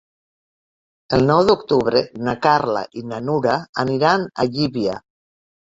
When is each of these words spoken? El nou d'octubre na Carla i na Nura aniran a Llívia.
El 1.17 1.25
nou 1.33 1.43
d'octubre 1.49 2.03
na 2.29 2.35
Carla 2.47 2.85
i 3.03 3.07
na 3.13 3.23
Nura 3.29 3.61
aniran 3.87 4.31
a 4.45 4.53
Llívia. 4.59 5.03